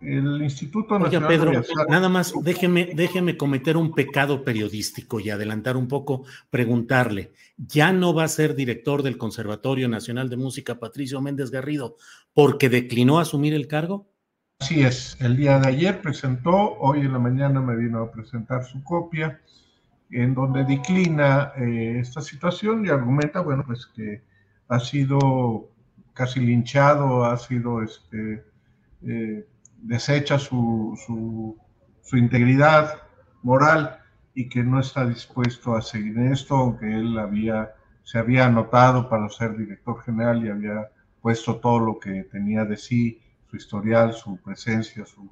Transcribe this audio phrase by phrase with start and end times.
[0.00, 4.44] El Instituto Oiga, Nacional Pedro, de Bellas Artes- nada más déjeme, déjeme cometer un pecado
[4.44, 10.28] periodístico y adelantar un poco, preguntarle, ¿ya no va a ser director del Conservatorio Nacional
[10.28, 11.96] de Música Patricio Méndez Garrido
[12.34, 14.06] porque declinó asumir el cargo?
[14.60, 18.64] Así es, el día de ayer presentó, hoy en la mañana me vino a presentar
[18.64, 19.40] su copia,
[20.10, 24.22] en donde declina eh, esta situación y argumenta, bueno, pues que
[24.68, 25.70] ha sido
[26.14, 28.44] casi linchado, ha sido este,
[29.06, 29.46] eh,
[29.82, 30.98] deshecha su,
[32.02, 33.02] su, integridad
[33.42, 33.98] moral
[34.34, 37.74] y que no está dispuesto a seguir esto, aunque él había,
[38.04, 40.88] se había anotado para ser director general y había
[41.20, 45.30] puesto todo lo que tenía de sí, su historial, su presencia, su,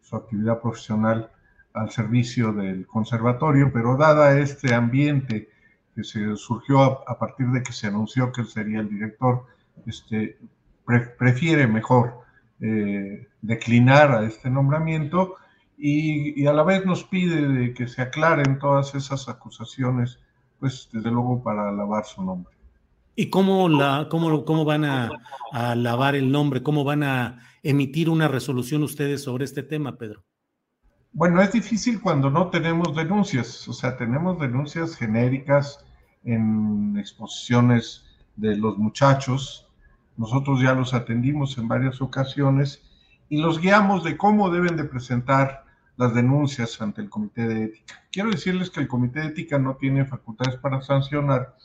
[0.00, 1.30] su actividad profesional
[1.74, 5.48] al servicio del conservatorio, pero dada este ambiente
[5.94, 9.46] que se surgió a, partir de que se anunció que él sería el director,
[9.86, 10.38] este,
[10.84, 12.22] pre- prefiere mejor
[12.62, 15.34] eh, declinar a este nombramiento
[15.76, 20.20] y, y a la vez nos pide de que se aclaren todas esas acusaciones,
[20.60, 22.54] pues desde luego para lavar su nombre.
[23.14, 25.10] ¿Y cómo, la, cómo, cómo van a,
[25.52, 26.62] a lavar el nombre?
[26.62, 30.24] ¿Cómo van a emitir una resolución ustedes sobre este tema, Pedro?
[31.12, 35.84] Bueno, es difícil cuando no tenemos denuncias, o sea, tenemos denuncias genéricas
[36.24, 38.04] en exposiciones
[38.36, 39.68] de los muchachos.
[40.16, 42.82] Nosotros ya los atendimos en varias ocasiones
[43.28, 45.64] y los guiamos de cómo deben de presentar
[45.96, 48.02] las denuncias ante el Comité de Ética.
[48.10, 51.56] Quiero decirles que el Comité de Ética no tiene facultades para sancionar,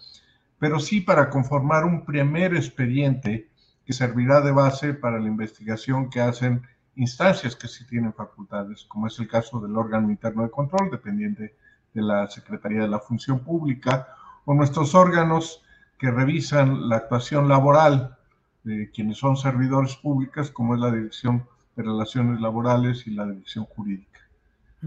[0.60, 3.50] pero sí para conformar un primer expediente
[3.86, 6.62] que servirá de base para la investigación que hacen
[6.96, 11.56] instancias que sí tienen facultades, como es el caso del órgano interno de control, dependiente
[11.94, 14.08] de la Secretaría de la Función Pública,
[14.46, 15.64] o nuestros órganos
[15.98, 18.17] que revisan la actuación laboral
[18.68, 21.46] de quienes son servidores públicos, como es la Dirección
[21.76, 24.20] de Relaciones Laborales y la Dirección Jurídica.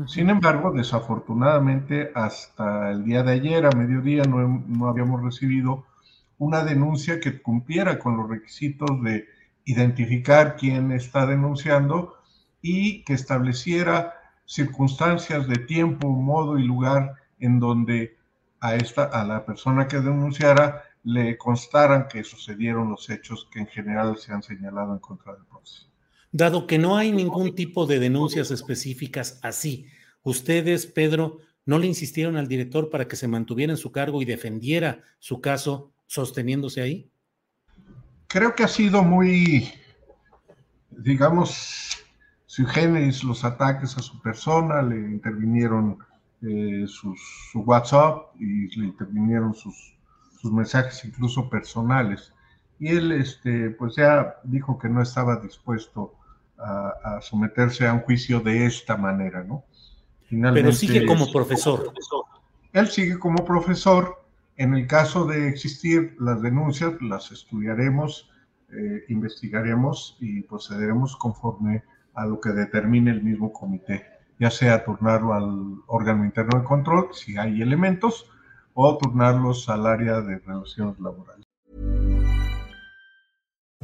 [0.06, 5.84] Sin embargo, desafortunadamente, hasta el día de ayer, a mediodía, no, no habíamos recibido
[6.38, 9.26] una denuncia que cumpliera con los requisitos de
[9.64, 12.14] identificar quién está denunciando
[12.62, 14.14] y que estableciera
[14.46, 18.16] circunstancias de tiempo, modo y lugar en donde
[18.60, 23.66] a, esta, a la persona que denunciara le constaran que sucedieron los hechos que en
[23.66, 25.88] general se han señalado en contra del proceso.
[26.32, 29.86] Dado que no hay ningún tipo de denuncias específicas así,
[30.22, 34.24] ustedes, Pedro, no le insistieron al director para que se mantuviera en su cargo y
[34.24, 37.10] defendiera su caso sosteniéndose ahí?
[38.26, 39.72] Creo que ha sido muy,
[40.90, 42.04] digamos,
[42.46, 45.98] sui generis los ataques a su persona, le intervinieron
[46.42, 47.20] eh, sus,
[47.52, 49.94] su WhatsApp y le intervinieron sus,
[50.40, 52.32] sus mensajes incluso personales.
[52.78, 56.14] Y él, este, pues ya dijo que no estaba dispuesto
[56.58, 59.64] a, a someterse a un juicio de esta manera, ¿no?
[60.30, 61.92] Pero sigue como profesor.
[62.72, 64.16] Él sigue como profesor.
[64.56, 68.30] En el caso de existir las denuncias, las estudiaremos,
[68.72, 71.82] eh, investigaremos y procederemos conforme
[72.14, 74.04] a lo que determine el mismo comité,
[74.38, 78.30] ya sea turnarlo al órgano interno de control, si hay elementos,
[78.74, 81.49] o turnarlos al área de relaciones laborales.